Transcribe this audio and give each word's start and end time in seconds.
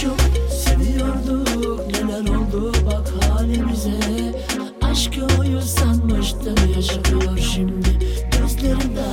Çok 0.00 0.16
seviyorduk 0.50 1.86
neler 1.92 2.20
oldu 2.20 2.72
bak 2.86 3.12
halimize. 3.28 4.00
Aşkı 4.82 5.40
oyun 5.40 5.60
sanmıştı 5.60 6.54
yaşıyor 6.76 7.38
şimdi 7.38 7.98
gözlerimde 8.38 9.04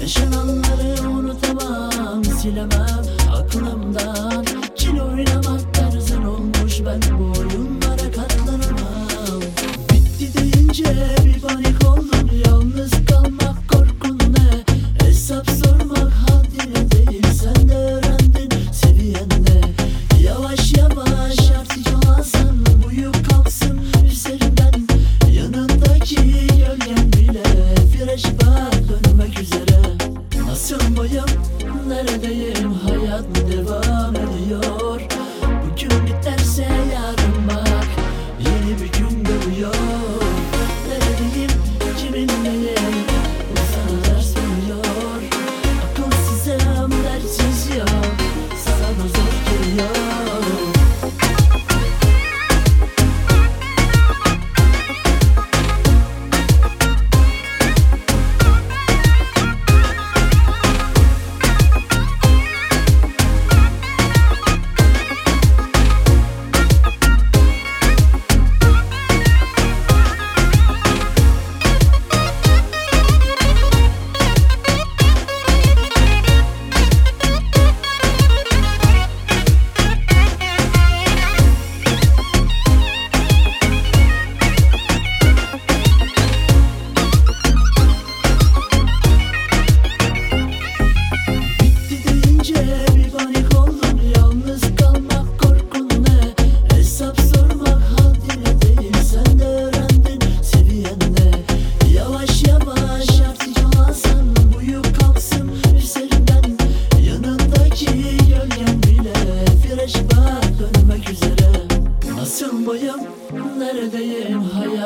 Yaşananları 0.00 1.08
unutamam 1.08 2.24
silemem 2.24 3.04
aklımdan. 3.32 4.44
Çin 4.76 4.96
oynamak 4.96 5.74
tarzın 5.74 6.24
olmuş 6.24 6.80
ben 6.86 7.00
bu 7.18 7.47
neredeyim 31.88 32.72
hayat 32.72 33.28
mı 33.28 33.52
devam 33.52 34.14
ediyor. 34.16 35.00
Bugün 35.62 36.06
biterse 36.06 36.62
yarın 36.94 37.48
bak 37.48 37.88
yeni 38.40 38.80
bir 38.80 38.98
gün 38.98 39.24
doğuyor 39.24 39.74
Neredeyim 40.88 41.50
kiminleyim 41.98 42.77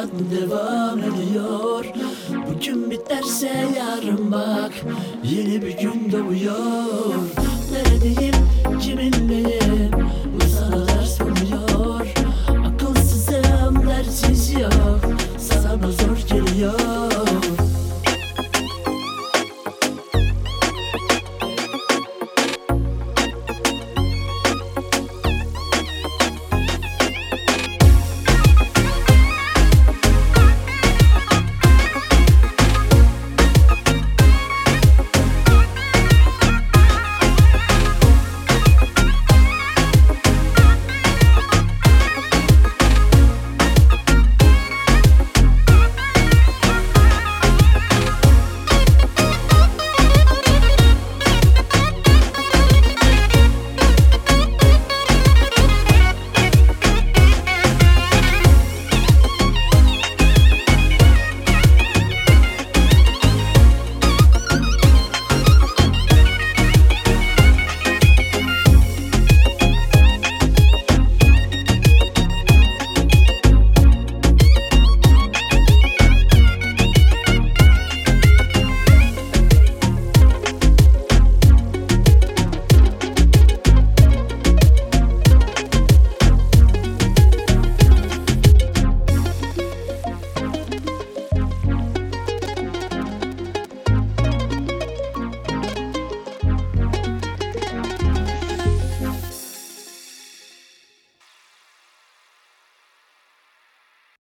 hayat 0.03 0.13
devam 0.31 0.99
ediyor. 0.99 1.85
Bugün 2.49 2.91
biterse 2.91 3.67
yarın 3.79 4.33
bak 4.33 4.73
Yeni 5.25 5.63
bir 5.63 5.79
gün 5.79 6.13
doğuyor. 6.13 7.15
Neredeyim 7.73 8.35
kiminleyim? 8.81 9.62